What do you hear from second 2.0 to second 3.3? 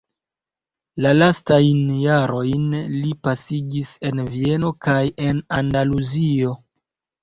jarojn li